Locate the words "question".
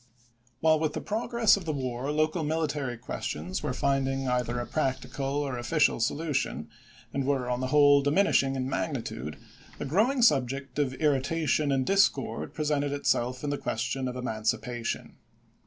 13.59-14.07